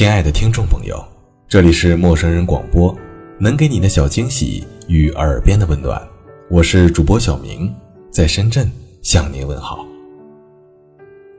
[0.00, 0.98] 亲爱的听众朋友，
[1.46, 2.96] 这里是陌生人广播，
[3.38, 6.00] 能给你的小惊喜与耳边的温暖。
[6.48, 7.70] 我是主播小明，
[8.10, 8.66] 在深圳
[9.02, 9.86] 向您问好。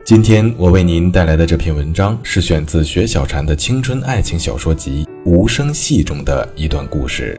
[0.06, 7.36] 今天我为您带来的这篇文章是选自薛小婵的青春爱情小说集《无声戏》中的一段故事。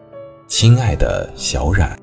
[0.49, 2.02] 亲爱的小冉。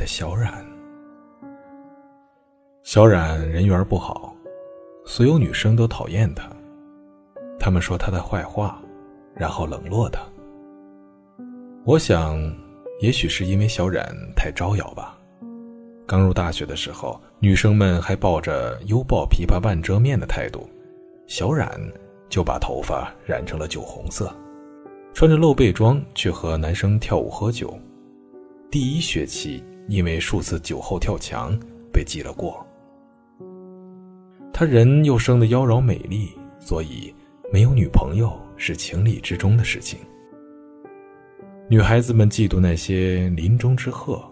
[0.00, 0.50] 的小冉，
[2.82, 4.34] 小冉人缘不好，
[5.04, 6.48] 所有女生都讨厌她，
[7.58, 8.80] 她们说她的坏话，
[9.34, 10.22] 然后冷落她。
[11.84, 12.40] 我想，
[13.00, 14.02] 也许是因为小冉
[14.34, 15.18] 太招摇吧。
[16.06, 20.66] 刚入大学的时候，女生们还抱着犹抱琵琶半遮面的态度，
[21.26, 21.78] 小冉
[22.30, 24.34] 就把头发染成了酒红色，
[25.12, 27.78] 穿着露背装去和男生跳舞喝酒。
[28.70, 31.58] 第一学期，因为数次酒后跳墙
[31.92, 32.64] 被记了过。
[34.52, 37.12] 他人又生得妖娆美丽，所以
[37.52, 39.98] 没有女朋友是情理之中的事情。
[41.68, 44.22] 女孩子们嫉妒那些林中之鹤，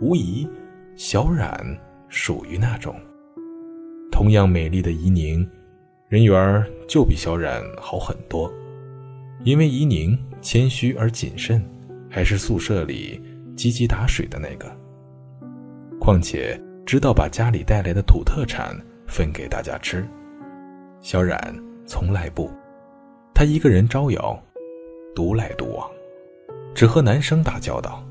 [0.00, 0.48] 无疑，
[0.94, 1.76] 小冉
[2.08, 2.94] 属于那种。
[4.12, 5.44] 同样美丽的怡宁，
[6.08, 8.52] 人缘就比小冉好很多，
[9.42, 11.60] 因为怡宁谦虚而谨慎，
[12.08, 13.20] 还是宿舍里。
[13.56, 14.66] 积极打水的那个，
[16.00, 20.06] 况且知道把家里带来的土特产分给大家吃。
[21.00, 21.54] 小冉
[21.86, 22.50] 从来不，
[23.34, 24.38] 他一个人招摇，
[25.14, 25.88] 独来独往，
[26.74, 28.02] 只和男生打交道。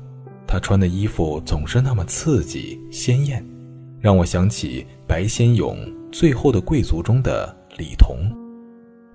[0.46, 3.44] 他穿的衣服总是那么刺激鲜艳，
[4.00, 5.76] 让我想起白先勇
[6.12, 8.16] 《最后的贵族》中的李彤，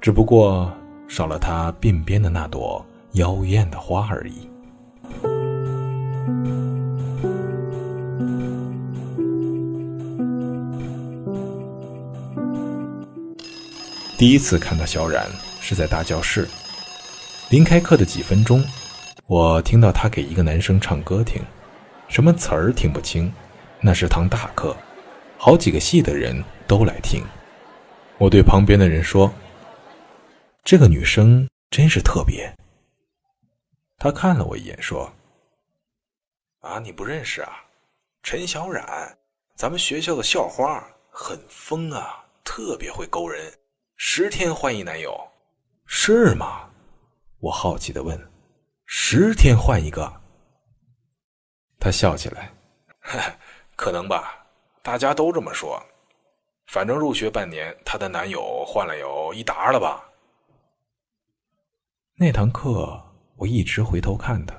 [0.01, 0.69] 只不过
[1.07, 4.49] 少了他鬓边的那朵妖艳的花而已。
[14.19, 15.25] 第一次看到小冉
[15.61, 16.45] 是在大教室，
[17.51, 18.61] 临开课的几分钟，
[19.27, 21.41] 我听到他给一个男生唱歌听，
[22.09, 23.33] 什么词儿听不清，
[23.79, 24.75] 那是堂大课，
[25.37, 27.23] 好几个系的人都来听。
[28.17, 29.33] 我对旁边的人说
[30.65, 32.53] ：“这个女生真是特别。”
[33.97, 35.09] 他看了我一眼说
[36.59, 37.53] ：“啊，你不认识啊？
[38.21, 39.17] 陈小冉，
[39.55, 43.41] 咱们学校的校花，很疯啊，特别会勾人。”
[44.01, 45.13] 十天换一男友，
[45.85, 46.69] 是吗？
[47.41, 48.17] 我好奇的问。
[48.85, 50.09] 十天换一个？
[51.81, 52.49] 他笑起来，
[53.75, 54.47] 可能吧，
[54.81, 55.77] 大家都这么说。
[56.67, 60.01] 反正入学半年，她的男友换了有一沓了吧。
[62.15, 63.03] 那堂课
[63.35, 64.55] 我一直回头看她，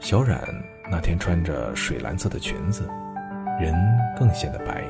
[0.00, 0.42] 小冉
[0.90, 2.88] 那天穿着水蓝色的裙子，
[3.60, 3.74] 人
[4.18, 4.82] 更显得白，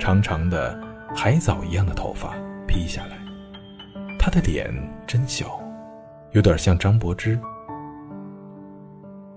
[0.00, 0.91] 长长的。
[1.14, 2.34] 海藻一样的头发
[2.66, 3.18] 披下来，
[4.18, 4.72] 她的脸
[5.06, 5.60] 真小，
[6.32, 7.38] 有点像张柏芝。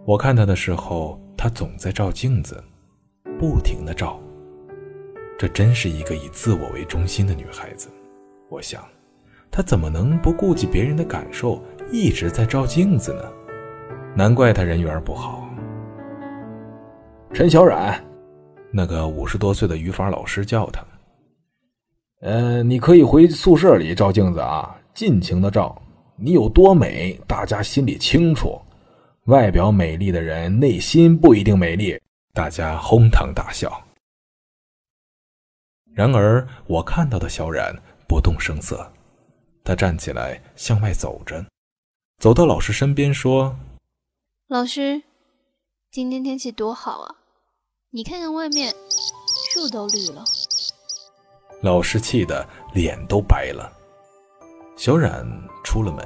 [0.06, 2.64] 我看她的时候，她总在照镜子，
[3.38, 4.19] 不停的照。
[5.38, 7.90] 这真是一个以自我为中心的女孩子。
[8.50, 8.82] 我想，
[9.52, 11.61] 她怎么能不顾及别人的感受，
[11.91, 13.23] 一直在照镜子呢？
[14.16, 15.44] 难怪她人缘不好。
[17.34, 18.02] 陈小冉，
[18.72, 20.82] 那个五十多岁的语法老师叫她。
[22.26, 25.80] 呃，你可以回宿舍里照镜子啊，尽情的照。
[26.18, 28.60] 你有多美，大家心里清楚。
[29.26, 32.02] 外表美丽的人，内心不一定美丽。
[32.34, 33.80] 大家哄堂大笑。
[35.94, 37.72] 然而，我看到的小冉
[38.08, 38.92] 不动声色，
[39.64, 41.46] 他站起来向外走着，
[42.18, 43.56] 走到老师身边说
[44.50, 45.04] ：“老师，
[45.92, 47.16] 今天天气多好啊！
[47.92, 48.74] 你看看外面，
[49.54, 50.24] 树都绿了。”
[51.66, 53.67] 老师气得脸都白了。
[54.78, 55.26] 小冉
[55.64, 56.06] 出了门，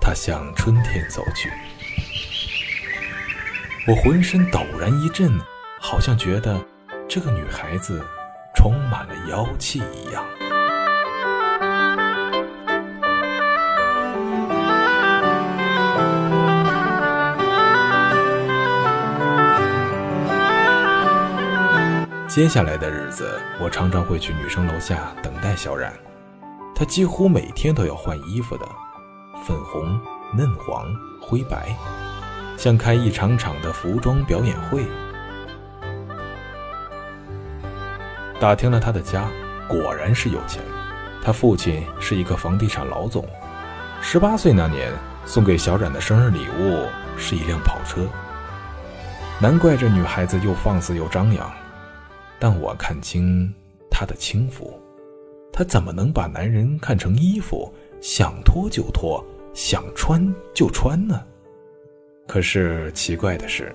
[0.00, 1.52] 他向春天走去。
[3.86, 5.30] 我浑身陡然一震，
[5.78, 6.58] 好像觉得
[7.06, 8.02] 这个女孩子
[8.56, 10.24] 充满了妖气一样。
[22.26, 25.92] 接下来的日子，我常常会去女生楼下等待小冉。
[26.74, 28.66] 她几乎每天都要换衣服的，
[29.46, 30.00] 粉红、
[30.34, 30.86] 嫩黄、
[31.20, 31.76] 灰白，
[32.56, 34.86] 像开一场场的服装表演会。
[38.40, 39.28] 打听了她的家，
[39.68, 40.62] 果然是有钱。
[41.22, 43.28] 她父亲是一个房地产老总。
[44.00, 44.90] 十八岁那年，
[45.26, 48.06] 送给小冉的生日礼物是一辆跑车。
[49.38, 51.52] 难怪这女孩子又放肆又张扬。
[52.40, 53.52] 但我看清
[53.90, 54.72] 她的轻浮，
[55.52, 61.22] 她怎么能把男人看成衣服，想脱就脱，想穿就穿呢？
[62.26, 63.72] 可是奇怪的是，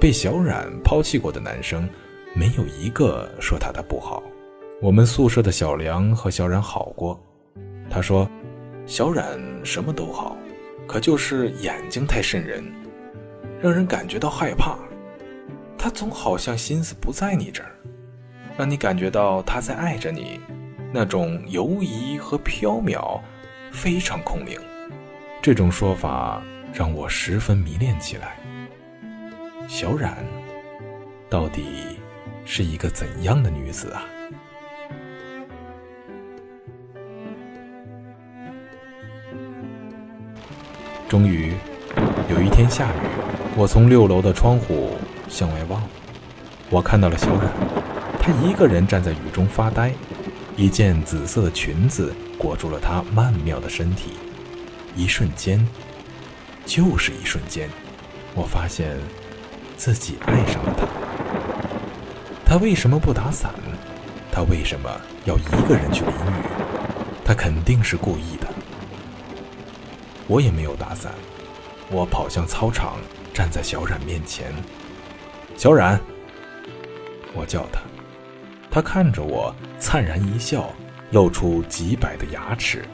[0.00, 1.88] 被小冉抛弃过的男生，
[2.34, 4.22] 没有一个说她的不好。
[4.80, 7.20] 我们宿舍的小梁和小冉好过，
[7.90, 8.28] 他说，
[8.86, 10.36] 小冉什么都好，
[10.88, 12.64] 可就是眼睛太瘆人，
[13.60, 14.76] 让人感觉到害怕。
[15.82, 17.72] 他总好像心思不在你这儿，
[18.56, 20.38] 让你感觉到他在爱着你，
[20.92, 23.20] 那种游移和缥缈，
[23.72, 24.60] 非常空灵。
[25.42, 26.40] 这种说法
[26.72, 28.36] 让我十分迷恋起来。
[29.66, 30.16] 小冉，
[31.28, 31.98] 到底
[32.44, 34.04] 是一个怎样的女子啊？
[41.08, 41.54] 终于，
[42.30, 43.00] 有一天下雨，
[43.56, 44.96] 我从六楼的窗户。
[45.32, 45.82] 向外望，
[46.68, 47.50] 我看到了小冉，
[48.20, 49.90] 她一个人站在雨中发呆，
[50.56, 54.10] 一件紫色的裙子裹住了她曼妙的身体。
[54.94, 55.66] 一瞬间，
[56.66, 57.66] 就是一瞬间，
[58.34, 58.98] 我发现
[59.74, 60.86] 自己爱上了她。
[62.44, 63.50] 她为什么不打伞？
[64.30, 64.90] 她为什么
[65.24, 66.44] 要一个人去淋雨？
[67.24, 68.46] 她肯定是故意的。
[70.26, 71.10] 我也没有打伞，
[71.90, 72.98] 我跑向操场，
[73.32, 74.52] 站在小冉面前。
[75.62, 75.96] 小冉，
[77.34, 77.82] 我叫他，
[78.68, 80.68] 他看着我，灿然一笑，
[81.12, 82.84] 露出几百的牙齿。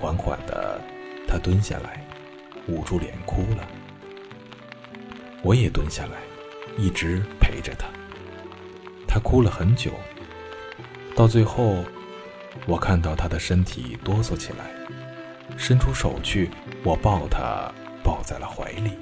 [0.00, 0.80] 缓缓的，
[1.26, 2.06] 他蹲下来，
[2.68, 3.68] 捂住脸哭了。
[5.42, 6.18] 我也蹲下来，
[6.78, 7.88] 一直陪着他。
[9.08, 9.90] 他哭了很久，
[11.16, 11.84] 到最后，
[12.64, 14.70] 我看到他的身体哆嗦起来，
[15.56, 16.48] 伸出手去，
[16.84, 17.72] 我抱他，
[18.04, 18.92] 抱在了怀里。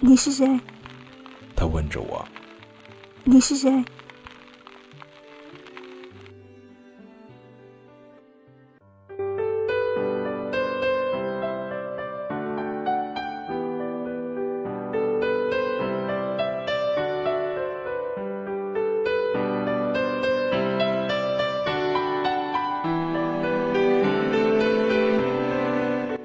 [0.00, 0.60] 你是谁？
[1.56, 2.24] 他问着我。
[3.24, 3.84] 你是谁？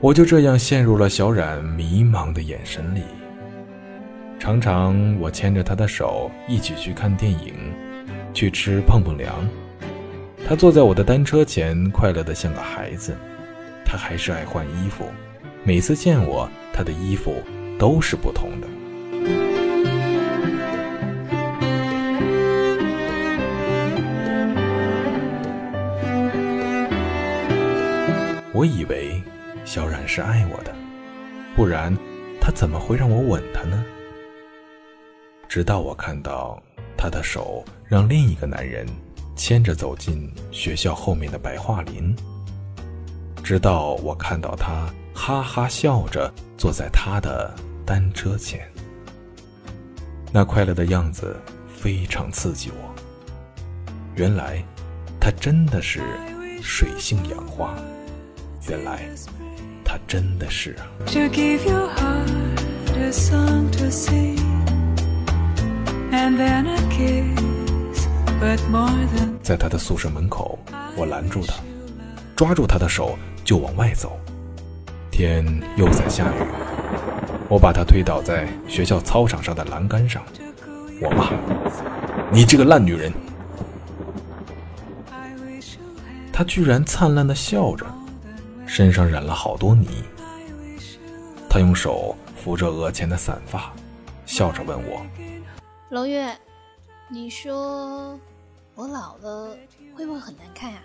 [0.02, 3.04] 我就这样陷入了小冉迷茫的眼神里。
[4.40, 7.54] 常常我牵着他的手一起去看电影，
[8.34, 9.36] 去吃碰碰凉。
[10.48, 13.16] 他坐在我的单车前，快乐的像个孩子。
[13.86, 15.06] 他还是爱换衣服，
[15.64, 17.36] 每次见我，他的衣服
[17.78, 18.68] 都是不同的。
[28.54, 29.22] 我以为
[29.66, 30.74] 小冉是爱我的，
[31.56, 31.96] 不然
[32.40, 33.84] 他怎么会让我吻他呢？
[35.50, 36.62] 直到我看到
[36.96, 38.86] 他的手让另一个男人
[39.36, 42.16] 牵着走进学校后面的白桦林，
[43.44, 47.52] 直到我看到他哈哈笑着坐在他的
[47.84, 48.62] 单车前，
[50.32, 51.36] 那快乐的样子
[51.68, 52.94] 非常刺激我。
[54.16, 54.64] 原来
[55.20, 56.00] 他真的是
[56.62, 57.74] 水性杨花，
[58.68, 59.10] 原来
[59.84, 60.86] 他真的是啊。
[69.44, 70.58] 在他的宿舍门口，
[70.96, 71.54] 我拦住他，
[72.36, 74.20] 抓住他的手就往外走。
[75.12, 75.46] 天
[75.78, 76.34] 又在下雨，
[77.48, 80.24] 我把他推倒在学校操场上的栏杆上，
[81.00, 81.30] 我骂
[82.34, 83.14] ：“你这个烂女人！”
[86.34, 87.86] 他居然灿烂的笑着，
[88.66, 89.88] 身上染了好多泥。
[91.48, 93.72] 他用手扶着额前的散发。
[94.26, 95.06] 笑着问我
[95.92, 96.38] ：“娄月，
[97.08, 98.20] 你说
[98.76, 99.58] 我老了
[99.96, 100.80] 会不会很难看啊？”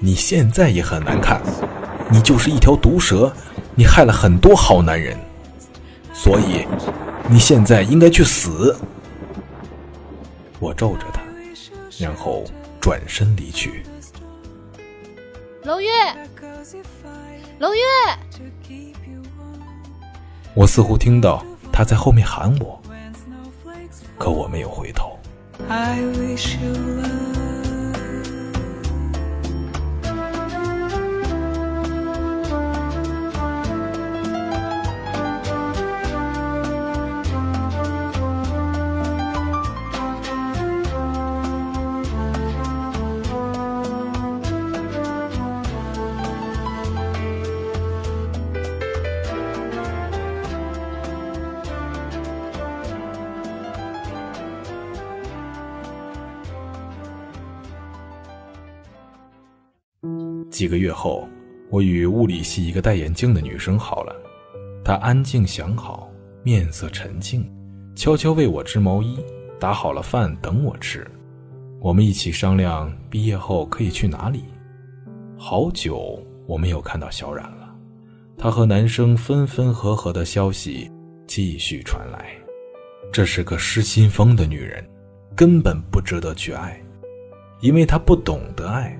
[0.00, 1.40] 你现在也很难看，
[2.10, 3.32] 你就是一条毒蛇，
[3.74, 5.18] 你害了很多好男人，
[6.12, 6.66] 所以
[7.30, 8.76] 你现在应该去死。
[10.60, 11.22] 我皱着他，
[11.98, 12.44] 然后
[12.82, 13.82] 转身离去。
[15.62, 15.88] 娄月，
[17.58, 17.80] 娄月，
[20.54, 21.42] 我似乎听到
[21.72, 22.78] 他在后面喊我，
[24.18, 25.18] 可我没有回头。
[60.50, 61.28] 几个月后，
[61.70, 64.14] 我与物理系一个戴眼镜的女生好了。
[64.84, 66.08] 她安静想好，
[66.42, 67.44] 面色沉静，
[67.94, 69.18] 悄悄为我织毛衣，
[69.58, 71.06] 打好了饭等我吃。
[71.80, 74.44] 我们一起商量毕业后可以去哪里。
[75.36, 77.68] 好久我没有看到小冉了，
[78.38, 80.90] 她和男生分分合合的消息
[81.26, 82.26] 继续传来。
[83.12, 84.84] 这是个失心疯的女人，
[85.34, 86.80] 根本不值得去爱，
[87.60, 88.98] 因为她不懂得爱。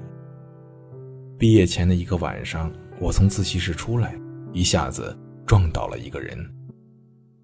[1.39, 4.19] 毕业前的一个晚上，我从自习室出来，
[4.53, 6.39] 一下子撞倒了一个人。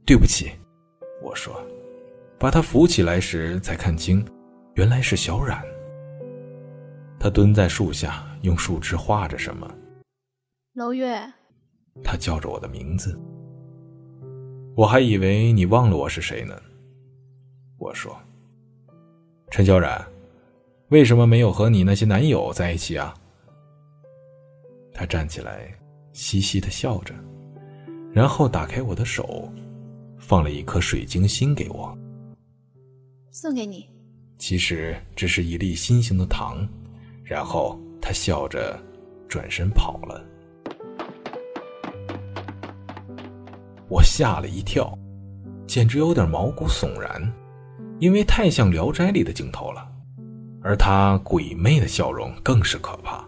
[0.06, 0.50] 对不起，
[1.22, 1.54] 我说，
[2.38, 4.25] 把他扶起来时才看清，
[4.75, 5.62] 原来是小冉。
[7.20, 9.70] 他蹲在树下，用树枝画着什么。
[10.72, 11.20] 楼月，
[12.02, 13.18] 他叫着我的名字。
[14.75, 16.58] 我还以为你忘了我是谁呢。
[17.76, 18.16] 我说，
[19.50, 20.02] 陈小冉，
[20.88, 23.14] 为什么没有和你那些男友在一起啊？
[24.94, 25.72] 他站起来，
[26.12, 27.14] 嘻嘻的笑着，
[28.12, 29.50] 然后打开我的手，
[30.18, 31.96] 放了一颗水晶心给我，
[33.30, 33.88] 送给你。
[34.38, 36.68] 其实只是一粒心形的糖。
[37.25, 38.78] 然后他笑着
[39.26, 40.22] 转身跑了。
[43.88, 44.92] 我吓了一跳，
[45.66, 47.32] 简直有点毛骨悚然，
[48.00, 49.90] 因为太像《聊斋》里的镜头了，
[50.61, 53.25] 而他鬼魅的笑容更是可怕。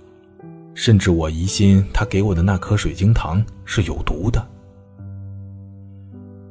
[0.75, 4.45] 甚至我疑心他给我的那颗水晶糖是有毒的。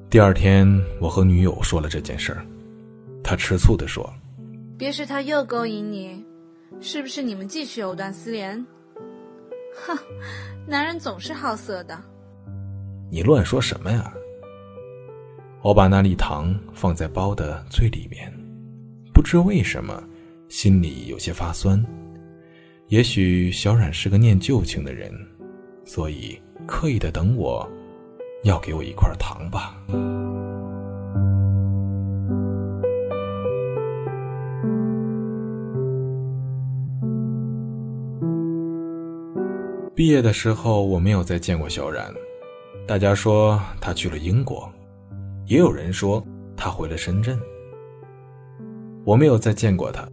[0.09, 0.67] 第二天，
[0.99, 2.45] 我和女友说了这件事儿，
[3.23, 4.11] 她吃醋地说
[4.77, 6.23] ：“别是他又勾引你，
[6.79, 8.65] 是不是你们继续藕断丝连？
[9.85, 9.97] 哼，
[10.67, 11.99] 男人总是好色的。”
[13.11, 14.13] 你乱说什么呀？
[15.61, 18.31] 我把那粒糖放在包的最里面，
[19.13, 20.03] 不知为什么，
[20.47, 21.83] 心里有些发酸。
[22.89, 25.11] 也许小冉是个念旧情的人，
[25.83, 27.67] 所以刻意的等我，
[28.43, 29.75] 要给我一块糖吧。
[39.95, 42.13] 毕业的时候，我没有再见过小冉，
[42.87, 44.71] 大家说他去了英国，
[45.45, 46.23] 也有人说
[46.55, 47.39] 他回了深圳。
[49.03, 50.07] 我没有再见过他。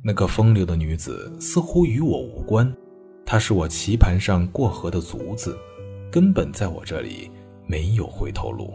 [0.00, 2.72] 那个风流的女子似乎与我无关，
[3.26, 5.58] 她是我棋盘上过河的卒子，
[6.10, 7.30] 根本在我这里
[7.66, 8.74] 没有回头路。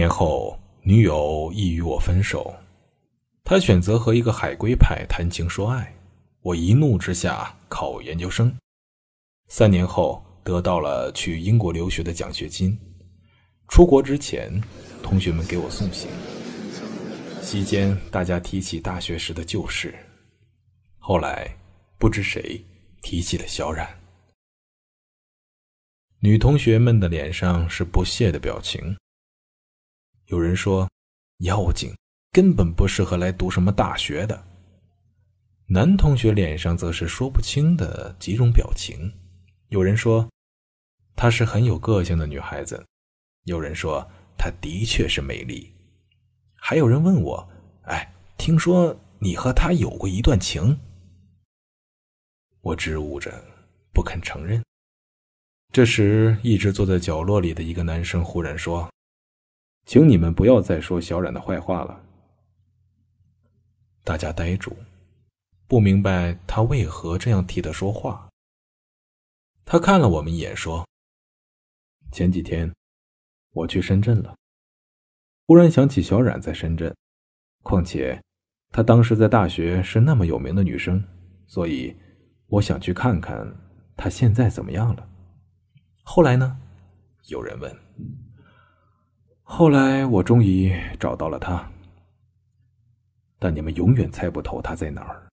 [0.00, 2.54] 年后，女友亦与我分手，
[3.44, 5.94] 她选择和一个海归派谈情说爱，
[6.40, 8.50] 我一怒之下考研究生，
[9.48, 12.74] 三年后得到了去英国留学的奖学金。
[13.68, 14.50] 出国之前，
[15.02, 16.08] 同学们给我送行，
[17.42, 19.94] 席间大家提起大学时的旧事，
[20.96, 21.46] 后来
[21.98, 22.58] 不知谁
[23.02, 23.86] 提起了小冉，
[26.20, 28.96] 女同学们的脸上是不屑的表情。
[30.30, 30.88] 有人说
[31.42, 31.92] ：“妖精
[32.30, 34.46] 根本不适合来读什么大学的。”
[35.66, 39.12] 男同学脸上则是说不清的几种表情。
[39.70, 40.28] 有人说
[41.16, 42.84] ：“她是很有个性的女孩子。”
[43.44, 44.08] 有人说
[44.38, 45.74] ：“她的确是美丽。”
[46.54, 47.48] 还有人问我
[47.86, 50.78] ：“哎，听说你和她有过一段情？”
[52.62, 53.32] 我支吾着，
[53.92, 54.62] 不肯承认。
[55.72, 58.88] 这时，一直坐在角落里的一个男生忽然说
[59.84, 62.04] ：“请你们不要再说小冉的坏话了。”
[64.04, 64.74] 大家呆住，
[65.66, 68.28] 不明白他为何这样替他说话。
[69.64, 70.86] 他看了我们一眼，说
[72.10, 72.72] ：“前几天
[73.52, 74.34] 我去深圳了，
[75.46, 76.92] 忽然想起小冉在深圳，
[77.62, 78.20] 况且
[78.72, 81.00] 她当时在大学是那么有名的女生，
[81.46, 81.96] 所以
[82.46, 83.46] 我想去看看
[83.96, 85.08] 她现在怎么样了。”
[86.02, 86.58] 后来呢？
[87.26, 87.76] 有人问。
[89.52, 91.68] 后来我终于找到了他，
[93.36, 95.26] 但你们永远猜不透他在哪儿。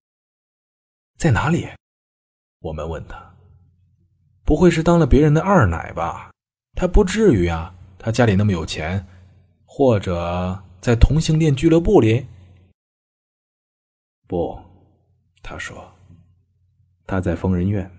[1.20, 1.70] 在哪里？
[2.62, 3.32] 我们问他。
[4.44, 6.32] 不会是当了别人的二奶吧？
[6.74, 9.06] 他不至于啊，他家里那么有钱，
[9.66, 12.26] 或者在同性恋俱乐部里？
[14.26, 14.60] 不，
[15.44, 15.94] 他说
[17.06, 17.90] 他在疯人院。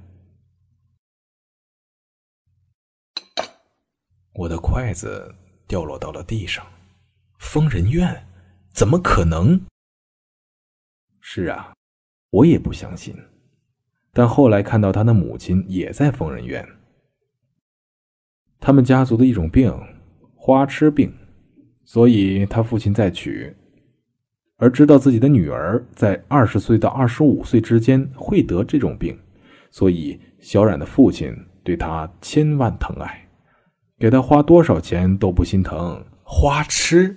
[4.34, 5.32] 我的筷子
[5.68, 6.66] 掉落到了地上。
[7.38, 8.26] 疯人院？
[8.72, 9.60] 怎么可能？
[11.20, 11.72] 是啊，
[12.30, 13.14] 我也不相信。
[14.12, 16.66] 但后来看到他的母亲也在疯人院。
[18.58, 19.72] 他们家族的一种病，
[20.34, 21.14] 花痴病，
[21.84, 23.54] 所以他父亲在娶，
[24.56, 29.16] 而知道自己的女儿在二十岁到二十五岁之间会得这种病，
[29.70, 31.32] 所以小冉的父亲
[31.62, 33.27] 对他千万疼爱。
[33.99, 36.05] 给他花多少钱都不心疼。
[36.23, 37.16] 花痴，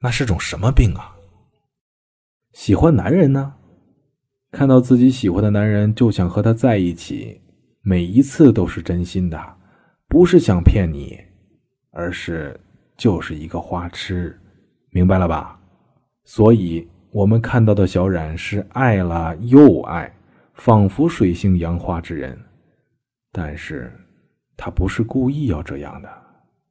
[0.00, 1.16] 那是种什么病啊？
[2.52, 3.54] 喜欢男人呢，
[4.52, 7.40] 看到自己喜欢的男人就想和他在一起，
[7.80, 9.56] 每一次都是真心的，
[10.06, 11.18] 不是想骗你，
[11.90, 12.58] 而是
[12.96, 14.38] 就是一个花痴，
[14.90, 15.58] 明白了吧？
[16.24, 20.14] 所以我们看到的小冉是爱了又爱，
[20.52, 22.38] 仿佛水性杨花之人，
[23.32, 23.90] 但是。
[24.56, 26.08] 他不是故意要这样的，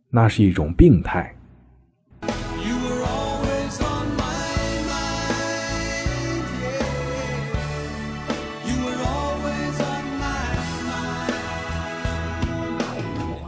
[0.09, 1.35] 那是一种病态。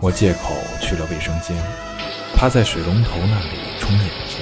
[0.01, 1.57] 我借口去了卫生间，
[2.35, 4.39] 趴在水龙头那里冲眼睛，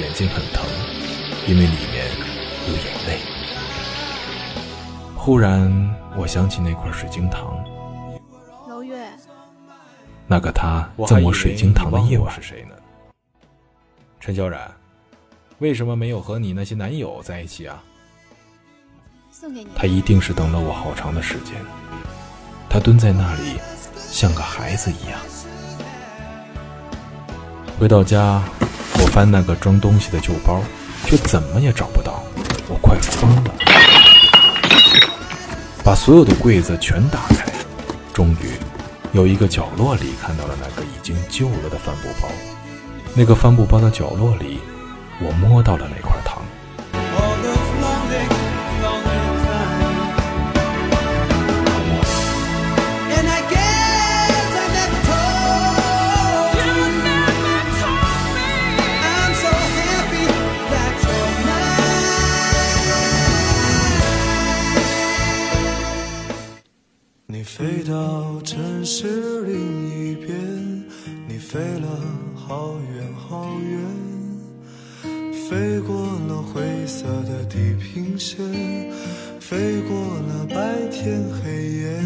[0.00, 0.66] 眼睛很疼，
[1.46, 2.10] 因为里面
[2.66, 3.20] 有眼泪。
[5.14, 5.70] 忽然，
[6.16, 7.64] 我想起那块水晶糖。
[10.30, 12.74] 那个他赠我水晶糖的夜晚是谁呢？
[14.20, 14.60] 陈小冉，
[15.58, 17.82] 为什么没有和你那些男友在一起啊？
[19.32, 19.70] 送给你。
[19.74, 21.56] 他一定是等了我好长的时间。
[22.68, 23.58] 他蹲在那里，
[23.96, 25.18] 像个孩子一样。
[27.80, 28.40] 回到家，
[29.00, 30.62] 我翻那个装东西的旧包，
[31.06, 32.22] 却怎么也找不到。
[32.68, 33.54] 我快疯了，
[35.82, 37.52] 把所有的柜子全打开，
[38.14, 38.52] 终于。
[39.12, 42.28] 有一个角落里看到了那个已经旧了的帆布包，
[43.14, 44.60] 那个帆布包的角落里，
[45.20, 46.16] 我摸到了那块
[78.20, 78.38] 线，
[79.40, 82.00] 飞过了白天黑夜。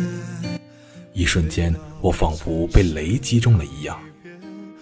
[1.13, 3.99] 一瞬间，我仿佛被雷击中了一样，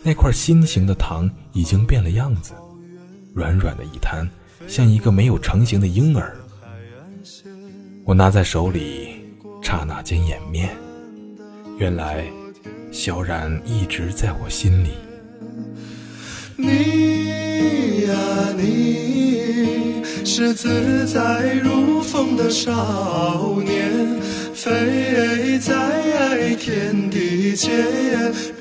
[0.02, 2.52] 那块心形的糖已经变了样子，
[3.34, 4.28] 软软的一滩，
[4.68, 6.36] 像一个没有成型的婴儿。
[8.04, 9.20] 我拿在手里。
[9.64, 10.68] 刹那间掩面，
[11.78, 12.26] 原来
[12.90, 14.90] 小冉一直在我心里。
[16.56, 24.20] 你呀，你是自在如风的少年，
[24.54, 27.70] 飞在天地间，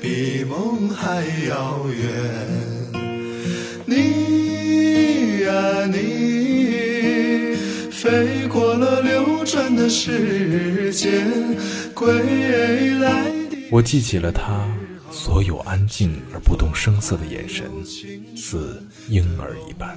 [0.00, 2.10] 比梦还遥远。
[3.86, 7.56] 你呀，你
[7.90, 11.30] 飞过了流转的时间。
[11.94, 12.12] 归
[12.98, 14.66] 来的我记起了他
[15.10, 17.64] 所有安静而不动声色的眼神，
[18.36, 19.96] 似婴儿一般。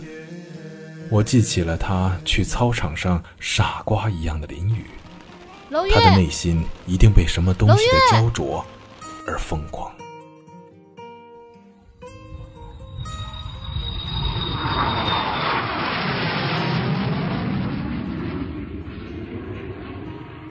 [1.11, 4.85] 我记起了他去操场上傻瓜一样的淋雨，
[5.93, 8.65] 他的内心一定被什么东西的焦灼
[9.27, 9.91] 而疯狂。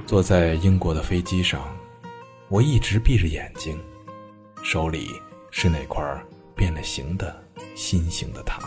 [0.06, 1.60] 坐在英国的飞机上，
[2.48, 3.78] 我一直闭着眼睛，
[4.62, 5.10] 手里
[5.50, 6.02] 是那块
[6.54, 8.62] 变了形的心形的糖。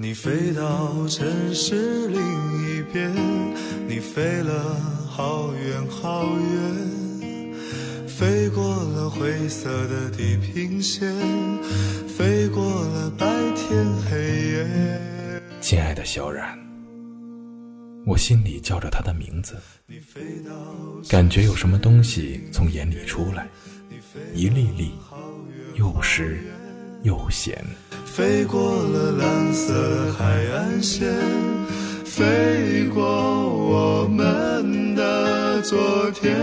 [0.00, 3.12] 你飞到城市另一边，
[3.88, 4.76] 你飞了
[5.08, 7.52] 好远好远，
[8.06, 11.12] 飞过了灰色的地平线，
[12.06, 14.18] 飞过了白天黑
[14.52, 15.00] 夜。
[15.60, 16.56] 亲爱的小冉，
[18.06, 19.56] 我心里叫着他的名字，
[21.08, 23.48] 感觉有什么东西从眼里出来，
[24.32, 24.92] 一粒粒，
[25.74, 26.38] 又湿
[27.02, 27.64] 又咸。
[28.18, 31.08] 飞过了蓝色海岸线，
[32.04, 35.78] 飞过我们的昨
[36.10, 36.34] 天，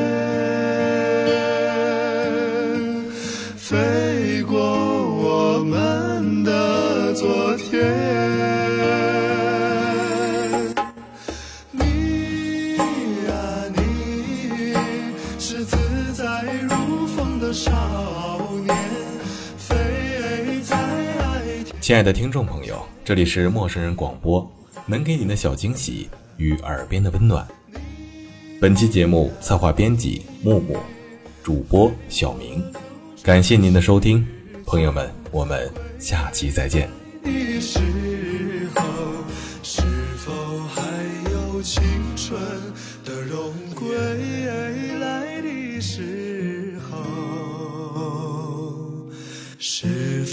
[21.85, 24.51] 亲爱的听众朋友，这里是陌生人广播，
[24.87, 27.47] 能给你的小惊喜与耳边的温暖。
[28.59, 30.77] 本期节目策划编辑木木，
[31.43, 32.59] 主播小明，
[33.21, 34.25] 感谢您的收听，
[34.65, 36.89] 朋友们，我们下期再见。